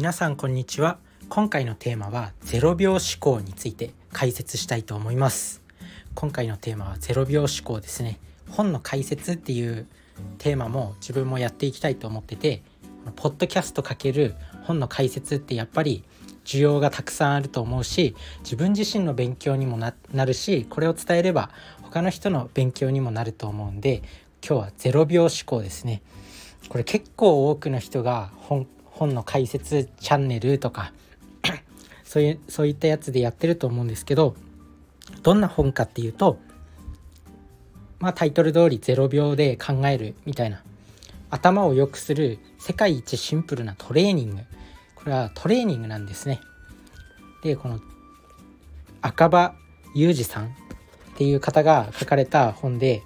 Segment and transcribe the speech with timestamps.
[0.00, 0.96] 皆さんこんにちは。
[1.28, 5.60] 今回のテーマは0秒思考について解説したいと思います。
[6.14, 8.18] 今回のテーマは0秒思考ですね。
[8.48, 9.86] 本の解説っていう
[10.38, 12.62] テーマも自分もやっていきたいと思ってて
[13.14, 16.02] ポッドキャストかける本の解説ってやっぱり
[16.46, 19.92] 需要がたくさんあると思うし自分自身の勉強にもな
[20.24, 21.50] るしこれを伝えれば
[21.82, 24.02] 他の人の勉強にもなると思うんで
[24.42, 26.00] 今日は0秒思考ですね。
[26.70, 28.66] これ結構多くの人が本
[29.00, 30.92] 本の解説チャンネルとか
[32.04, 34.36] そういうそういったやつでやってると思うんですけど
[35.22, 36.38] どんな本かっていうと
[37.98, 40.62] まあタイトル通り0秒で考えるみたいな
[41.30, 44.42] 頭を良くする世界一シンプルなトレーニング。
[44.96, 46.40] これはトレーニングなんですね。
[47.42, 47.80] でこの
[49.00, 49.54] 赤羽
[49.94, 50.48] 裕二さんっ
[51.16, 53.02] ていう方が書かれた本で、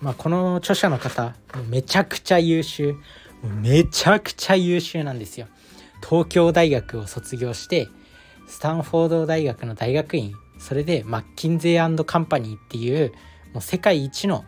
[0.00, 1.34] まあ、この著者の方
[1.68, 2.94] めちゃくちゃ優秀。
[3.42, 5.46] めちゃくちゃ優秀なんですよ。
[6.02, 7.88] 東京大学を卒業して
[8.46, 13.12] スタンフォード大学の大学院それでマッキンゼーカンパニーっていう
[13.52, 14.44] もう世界一の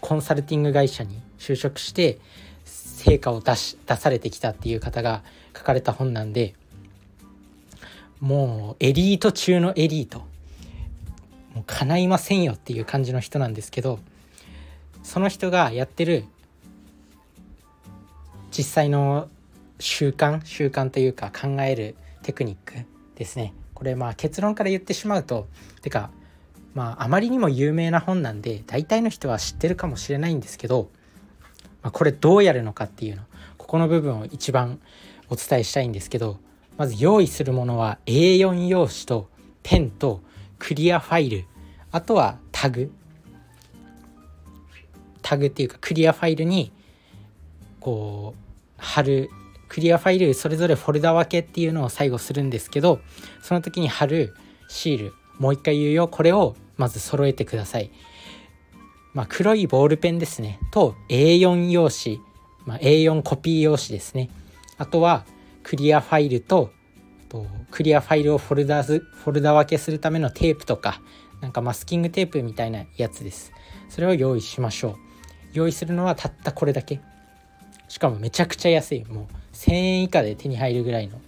[0.00, 2.18] コンサルティング会社に就職して
[2.64, 5.22] 成果を出し出されてきたっていう方が
[5.56, 6.54] 書かれた本なんで
[8.20, 10.20] もうエリート中のエリート
[11.54, 13.98] もう叶いませんよっていう感じの人なんですけど
[15.02, 16.24] その人がやってる
[18.50, 19.28] 実際の
[19.78, 23.54] 習慣習慣というか考えるテクニックですね。
[23.74, 25.48] これまあ結論から言ってしまうと
[25.82, 26.10] てか
[26.74, 30.90] まああまりにも有名な本なんで大体の人は知ってるかもしれないんですけど、
[31.82, 33.22] まあ、これどうやるのかっていうの
[33.58, 34.80] ここの部分を一番
[35.28, 36.38] お伝えしたいんですけど
[36.76, 39.28] まず用意するものは A4 用紙と
[39.62, 40.22] ペンと
[40.58, 41.44] クリアファイル
[41.92, 42.90] あとはタグ。
[45.22, 46.72] タグっていうかクリアファイルに
[47.86, 49.30] こう貼る
[49.68, 52.98] クリアファイルそれぞれフォルダ分けっていうのを最後するんですけど
[53.42, 54.34] その時に貼る
[54.66, 56.08] シールもう一回言うよ。
[56.08, 57.92] これをまず揃えてください。
[59.14, 60.58] まあ、黒いボールペンですね。
[60.72, 62.20] と A4 用紙、
[62.64, 64.30] まあ、A4 コピー用紙ですね。
[64.78, 65.24] あとは
[65.62, 66.72] クリアファイルと
[67.28, 71.00] とクリアファイルをフォルダフォルダ分けするためのテープとか
[71.40, 73.52] なんかマスキングテープみたいなやつです。
[73.88, 74.96] それを用意しましょう。
[75.52, 77.00] 用意するのはたったこれだけ。
[77.88, 79.04] しかもめちゃくちゃ安い。
[79.04, 81.20] もう1000円以下で手に入るぐらいの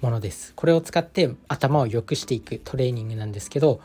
[0.00, 0.52] ものです。
[0.54, 3.80] これを使って頭を良くしていくトレーニングなんですけど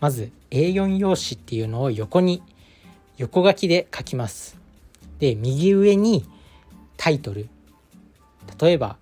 [0.00, 2.42] まず A4 用紙っていうのを横に
[3.18, 4.58] 横書きで書きます。
[5.18, 6.24] で右上に
[6.96, 7.48] タイトル。
[8.60, 8.96] 例えば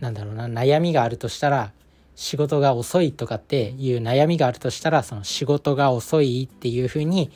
[0.00, 1.72] なんだろうな悩みがあるとしたら
[2.16, 7.30] 仕事が遅いとかっていう悩みがあるとしたらその仕事が遅いっていうふうに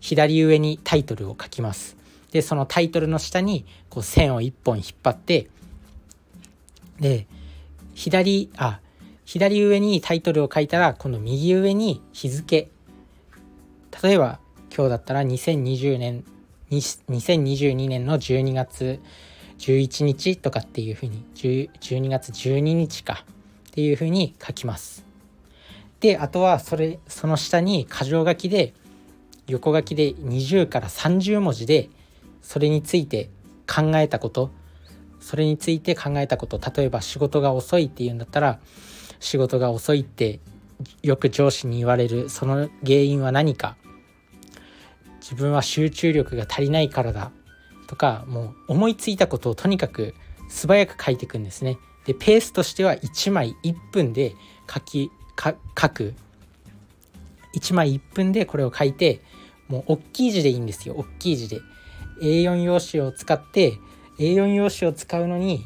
[0.00, 1.96] 左上にタイトルを書きます。
[2.36, 5.48] でそのタイトルの下にこう線を1本引っ張って
[7.00, 7.26] で
[7.94, 8.80] 左あ
[9.24, 12.68] 左上にタイトルを書いたらこの右上に日付
[14.02, 14.38] 例えば
[14.74, 16.24] 今日だったら2020年
[16.70, 19.00] 2022年の12月
[19.58, 23.24] 11日とかっていうふうに12月12日か
[23.70, 25.06] っていうふうに書きます。
[26.00, 28.74] であとはそれその下に箇条書きで
[29.46, 31.88] 横書きで20から30文字で
[32.46, 33.28] それについて
[33.66, 34.52] 考えたこと
[35.18, 38.60] それについて考えたこと例えば仕事が遅いっていうんだったら
[39.18, 40.38] 仕事が遅いって
[41.02, 43.76] よく上司に言われるその原因は何か
[45.20, 47.32] 自分は集中力が足りないからだ
[47.88, 50.14] とかもう思いついたことをとにかく
[50.48, 51.78] 素早く書いていくんですね。
[52.04, 54.36] でペースとしては1枚1分で
[54.72, 55.10] 書き
[55.42, 55.54] 書
[55.88, 56.14] く。
[57.56, 59.20] 1枚1分でこれを書いて
[59.66, 60.94] もう大きい字でいいんですよ。
[60.96, 61.60] 大きい字で。
[62.20, 63.78] A4 用紙を使って
[64.18, 65.64] A4 用紙を使うのに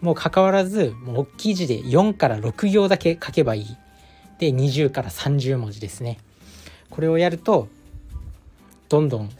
[0.00, 3.76] もう関わらずもう大きい字で4から6行だけ書けばいい。
[4.38, 6.18] で20から30文字ですね。
[6.90, 7.68] これをやると
[8.88, 9.30] どんどん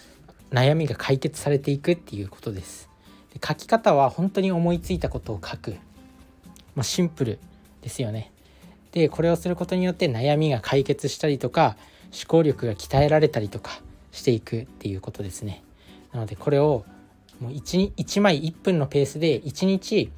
[0.50, 2.88] 悩みが解決されていくっていうことです。
[3.32, 5.73] で書き方は本当に思いついたことを書く、
[6.75, 7.38] まあ、シンプル
[7.82, 8.31] ですよね。
[8.93, 11.76] でこれをすることによって悩みが解決したりとか
[12.12, 13.81] 思考力が鍛えられたりとか
[14.12, 15.63] していくっていうことですね。
[16.14, 16.84] なのでこれを
[17.40, 20.11] もう 1, 1枚1分のペースで1日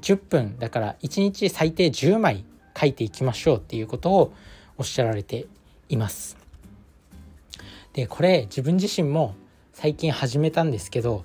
[0.00, 2.44] 10分だから1日最低10枚
[2.76, 4.32] 書いていきましょうっていうことを
[4.78, 5.46] おっしゃられて
[5.88, 6.36] います。
[7.92, 9.34] でこれ自分自身も
[9.72, 11.24] 最近始めたんですけど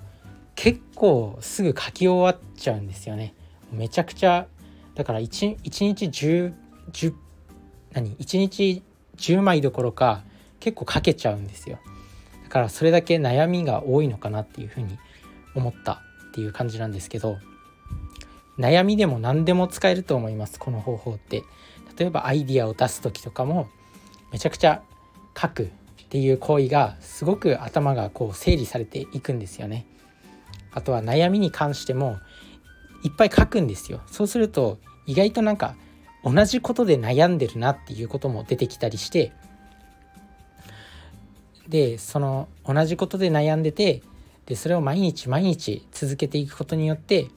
[0.54, 3.34] 結構すぐ書き終わっちゃうんですよね。
[3.72, 4.46] めちゃくちゃ
[4.94, 6.52] だから 1, 1日10
[6.92, 7.14] 10
[7.92, 8.82] 何？1日
[9.16, 10.24] 10枚どころか
[10.60, 11.78] 結構書けちゃうんですよ。
[12.54, 14.98] からそれだけ悩みが多いのかなっていうふうに
[15.54, 17.38] 思ったっていう感じなんですけど
[18.58, 21.42] 悩みでも何でも使えると思いますこの方法って。
[21.98, 23.68] 例えばアイディアを出す時とかも
[24.32, 24.82] めちゃくちゃ
[25.40, 29.86] 書くっていう行為がすごく頭がこう整理されていくんですよね。
[30.72, 32.18] あとは悩みに関しても
[33.04, 34.00] いっぱい書くんですよ。
[34.06, 35.76] そうすると意外となんか
[36.24, 39.32] 同じことで悩んでるなっていうことも出てきたりして
[41.68, 44.02] でその同じことで悩んでて
[44.46, 47.28] でそれを毎日毎日続けていくことによって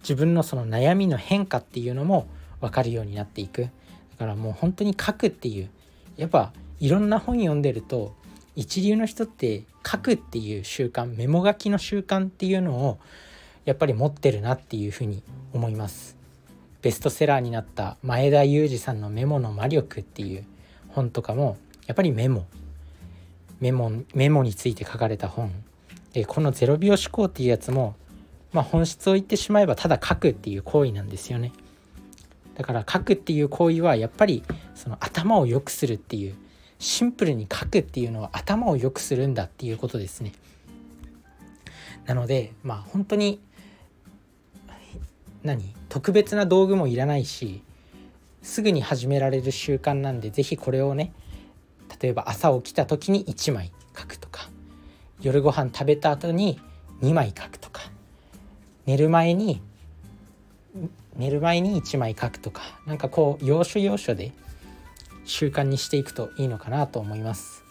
[0.00, 2.26] 自分のその悩みの変化っていうのも
[2.60, 3.62] 分かるようになっていく。
[3.62, 3.68] だ
[4.18, 5.68] からもう本当に書くっていう
[6.16, 8.14] やっぱいろんな本読んでると
[8.54, 12.98] 一流の人って書くっていう習慣メモ書きの習慣っていうのを
[13.66, 15.22] やっぱり持ってるなっていうふうに
[15.52, 16.16] 思います。
[16.80, 20.44] ベストセラーになった前田裕二さんのメモの魔力っていう
[20.88, 21.56] 本とかも
[21.86, 22.46] やっぱりメモ。
[23.60, 25.52] メモメモについて書かれた本。
[26.12, 27.94] でこの0秒思考っていうやつも、
[28.52, 31.52] まあ、本質を言ってしまえばただ書くっていう行為なんですよね。
[32.54, 34.42] だから書くっていう行為はやっぱり
[34.74, 36.34] その頭を良くするっていう
[36.78, 40.32] シンプルに書くっていうのは頭を良くするんだっていうことですね。
[42.06, 43.40] なのでまあ本当に
[45.42, 47.62] 何特別な道具もいらないし
[48.42, 51.12] すぐに始められる習慣なんで是非これをね
[52.00, 54.48] 例えば朝起きた時に1枚書くとか
[55.20, 56.60] 夜ご飯食べた後に
[57.02, 57.82] 2枚書くとか
[58.86, 59.60] 寝る前に
[61.16, 64.32] 寝る前に1枚書くとかなんかこう要所要所で
[65.24, 67.64] 習慣にしていくといいのかなと思います。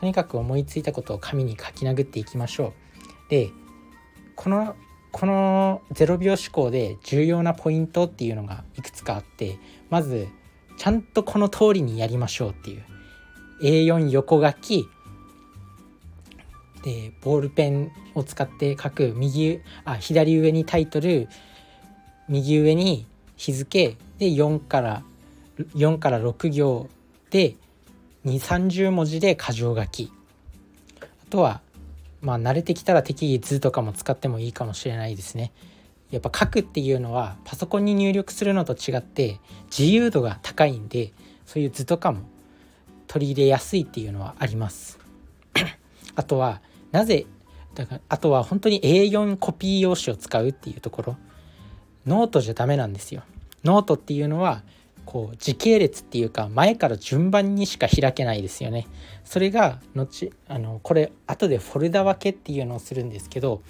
[0.00, 2.74] とにかく思いついたことを紙に書き殴っていきましょ
[3.28, 3.30] う。
[3.30, 3.50] で
[4.34, 4.74] この
[5.12, 9.58] この0秒思考で重要なポイントっていうのがいくつかあって
[9.88, 10.28] まず
[10.76, 12.82] ちゃんとこの通りにやりましょうっていう。
[13.60, 14.88] A4 横書き。
[16.82, 21.28] でボールペンを使って書く右あ左上にタイトル。
[22.28, 23.06] 右上に
[23.36, 23.96] 日付。
[24.18, 25.02] で4から
[25.74, 26.88] 4から6行
[27.30, 27.56] で
[28.24, 30.12] 2 3 0文字で箇条書き。
[31.00, 31.60] あとは
[32.20, 35.52] まあ慣れてきたら適宜図とかも使ってもいいかもしれないですね。
[36.10, 39.40] やっぱ書くっていうのはパソコンに入力するのと違って
[39.76, 41.12] 自由度が高いんで
[41.46, 42.20] そういう図とかも
[43.06, 44.98] 取り入れやすいっていうのはあります。
[46.14, 46.60] あとは
[46.92, 47.26] なぜ
[47.74, 51.16] だからあとは本当に A4 コピー用紙を使うっていうところ。
[52.06, 53.22] ノートじゃダメなんですよ。
[53.64, 54.62] ノートっていうのは
[55.04, 58.86] こう時系列っていうか前から順番にしか開けないですよね。
[59.24, 63.62] それが後あのこれ後でフォルダ分けっていうのをするんですけど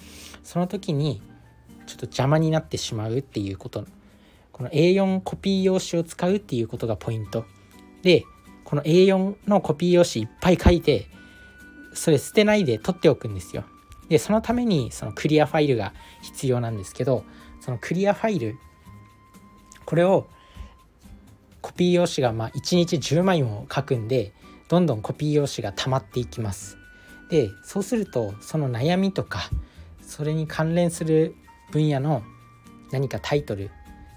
[0.43, 1.21] その時に
[1.87, 3.85] ちょっと邪魔になってしまうっていうこと。
[4.51, 7.45] この A4 コピー用紙を使うっていうことがポイント。
[8.01, 8.23] で
[8.67, 11.07] この A4 のコピー用紙いっぱい書いて
[11.93, 13.63] それ捨てないで取っておくんですよ。
[14.09, 17.23] でそのためにそのクリアファイルが必要なんですけど
[17.61, 18.55] そのクリアファイル
[19.85, 20.27] これを
[21.61, 24.33] コピー用紙がまあ1日10枚も書くんで
[24.67, 26.77] どんどんコピー用紙が溜まっていきます。
[27.29, 29.49] でそうするとその悩みとか
[30.01, 31.35] それに関連する
[31.71, 32.21] 分野の
[32.91, 33.71] 何かタイトル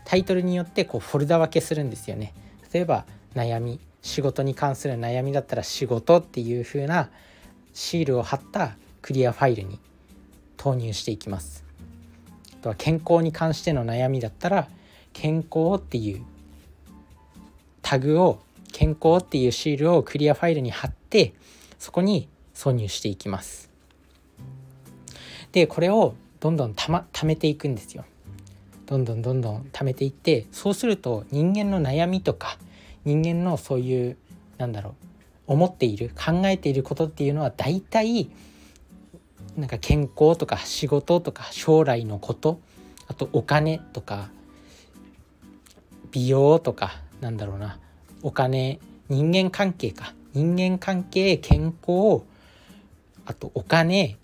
[0.05, 2.35] タイトルによってこうフォルダ分けするんですよね。
[2.73, 3.07] 例えば
[3.37, 7.11] 悩み仕事に関する悩みだったら仕事っていう風な
[7.75, 9.79] シールを貼ったクリアファイルに
[10.57, 11.65] 投入していきます。
[12.55, 14.69] あとは健康に関しての悩みだったら
[15.13, 16.23] 健康っていう
[17.83, 18.41] タグを
[18.73, 21.35] 健康っていうシールをクリアファイルに貼って
[21.79, 23.71] そこに挿入していきます。
[25.53, 28.05] でこれをどんどんた、ま、貯めていくんですよ。
[28.87, 32.59] どんどんどんどん貯めていってそうすると人間の悩みとか
[33.05, 34.17] 人間のそういう
[34.59, 34.95] なんだろう
[35.47, 38.31] 思っている考えていることっていうのは大体
[39.57, 42.61] なんか健康とか仕事とか将来のこと
[43.09, 44.31] あとお金とか
[46.13, 47.79] 美容とかなんだろうな
[48.23, 48.79] お金
[49.09, 50.15] 人間関係か。
[50.33, 52.23] 人間関係健康
[53.27, 54.17] あとお金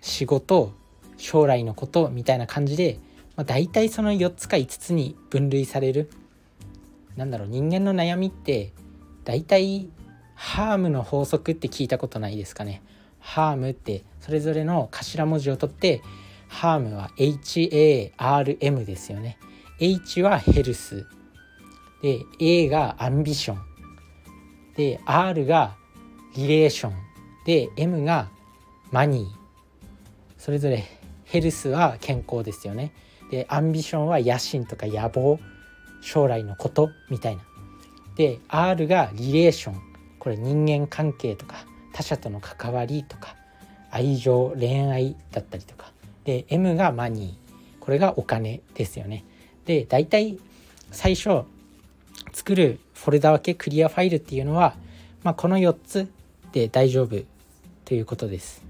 [0.00, 0.72] 仕事
[1.16, 3.00] 将来のことみたいな感じで、
[3.36, 6.08] まあ、大体その4つか5つに分類される
[7.16, 8.72] なんだろう人間の悩みって
[9.24, 9.88] 大体
[10.34, 12.82] ハームの法則って聞いたことないですかね。
[13.18, 16.02] ハームってそれぞれの頭文字を取って
[16.48, 19.38] ハームは HARM ですよね。
[19.78, 21.06] H はヘルス。
[22.02, 23.58] で A がアンビション。
[24.76, 25.76] で R が
[26.34, 26.92] リレーション。
[27.44, 28.30] で M が
[28.90, 29.28] マニー。
[30.38, 30.84] それぞれ
[31.24, 32.92] ヘルスは健康ですよね。
[33.30, 35.38] でアンビションは野心とか野望。
[36.00, 37.42] 将来のことみたいな。
[38.16, 39.80] で R がリレーション
[40.18, 43.34] これ人間関係とか他者との関わりとか
[43.90, 45.92] 愛情恋愛だったりとか。
[46.24, 49.24] で M がマニーこれがお金ですよね。
[49.64, 50.38] で大体
[50.90, 51.44] 最初
[52.32, 54.76] 作るフォルダ分けクリアファイルっていうのは、
[55.22, 56.10] まあ、この4つ
[56.52, 57.16] で大丈夫
[57.84, 58.62] ということです。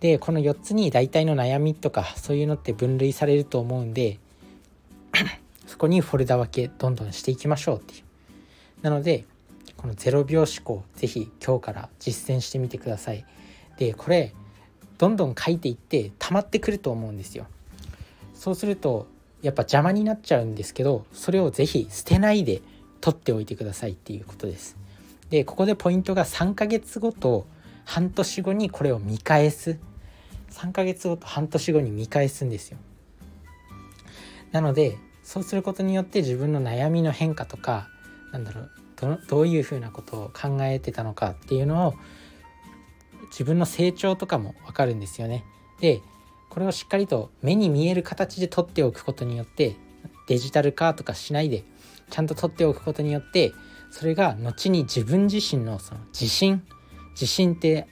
[0.00, 4.18] でこの4つに大体の悩みとかそういうのって分類されると思うんで
[5.74, 8.02] そこにフォルダ分けどんどんしていきましょうっていう。
[8.82, 9.24] なので
[9.76, 13.26] この0秒思考是非今日から実践してみてください。
[13.76, 14.32] でこれ
[14.98, 17.48] どんどん書いていって溜まってくると思うんですよ。
[18.34, 19.08] そうすると
[19.42, 22.62] やっぱ邪魔になっちゃうんですけどそれを是非捨てないで
[23.00, 24.76] 取っておいてくださいっていうことです。
[25.30, 27.48] でここでポイントが3ヶ月後と
[27.84, 29.80] 半年後にこれを見返す
[30.52, 32.78] 3ヶ月後と半年後に見返すんですよ。
[34.52, 37.88] なのでそうすることによって自分の悩みの変化とか
[38.30, 41.94] なんだろうどどういうふうなことを考えてたのかっていうのを
[43.30, 45.44] 自分の成長とかも分かるんですよね。
[45.80, 46.02] で
[46.50, 49.74] これをしっかりと目に見える形で取っておくことによって
[50.28, 51.64] デジタル化とかしないで
[52.10, 53.52] ちゃんと取っておくことによって
[53.90, 56.62] それが後に自分自身のその自信
[57.12, 57.88] 自信って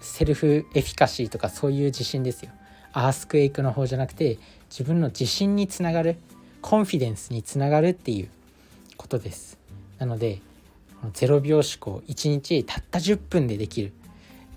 [0.00, 2.52] セルフエフィカシーとかそういう自信ですよ。
[2.92, 4.38] アースクエイクの方じゃなくて
[4.70, 6.16] 自分の自信につながる
[6.62, 8.28] コンフィデンスにつながるっていう
[8.96, 9.58] ことです。
[9.98, 10.40] なので
[11.12, 13.92] 0秒思考1日たった10分でできる。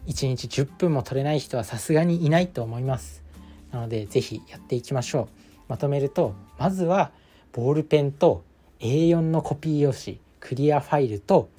[0.08, 3.24] 1日10分も取れない人はさすがにいないと思います。
[3.72, 5.28] なので是非やっていきましょう。
[5.68, 7.12] まとめるとまずは
[7.54, 8.44] ボールペンと
[8.80, 11.50] A4 のコピー用紙クリアファイルと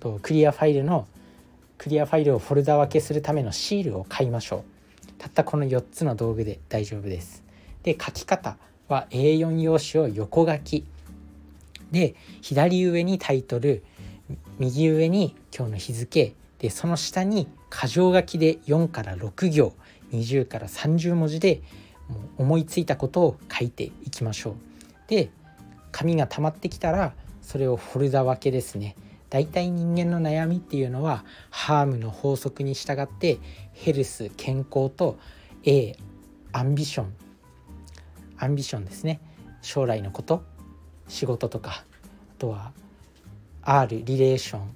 [0.00, 1.06] とクリアファイルの
[1.78, 4.64] クリアファイルをフォルダ分けするためのシールを買いましょう。
[5.18, 7.41] たったこの4つの道具で大丈夫です。
[7.82, 8.56] で書き方
[8.88, 10.86] は A4 用紙を横書き
[11.90, 13.82] で左上にタイトル
[14.58, 19.74] 右上に今日の日付でその下に箇条書きで4から6行
[20.12, 21.62] 20から30文字で
[22.36, 24.54] 思いついたことを書いていきましょう。
[25.08, 25.30] で
[25.90, 28.96] 紙が溜まってきたらそれをフォルダ分けですね。
[29.30, 33.38] だいたい人間の悩みっていうのは HARM の法則に従って
[33.72, 35.18] health 健康と
[35.64, 35.96] A
[36.52, 39.20] ambition ambition ですね。
[39.60, 40.42] 将来のこと
[41.06, 41.84] 仕事とか
[42.36, 42.72] あとは
[43.62, 44.74] R relation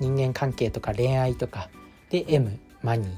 [0.00, 1.68] 人間関係とか恋愛とか
[2.08, 3.10] で M マニー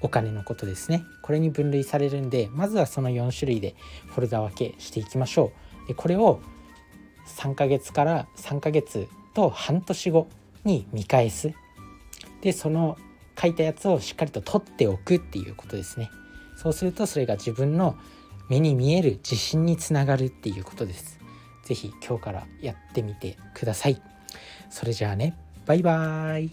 [0.00, 1.04] お金のことですね。
[1.22, 3.74] これに分類されるんでまずはその4種類で
[4.06, 5.52] フォルダ分けしていきましょ
[5.84, 5.88] う。
[5.88, 6.40] でこれを
[7.26, 10.28] 3ヶ月から3ヶ月と半年後
[10.64, 11.52] に見返す。
[12.40, 12.96] でその
[13.38, 16.08] 書いたやつをしっかりと取っておくっていうことですね。
[16.56, 17.98] そうするとそれが自分の
[18.48, 21.18] 目に見える自信につながるっていうことです。
[21.64, 24.00] 是非今日からやってみてください。
[24.70, 25.36] それじゃあね。
[25.66, 26.50] バイバーイ。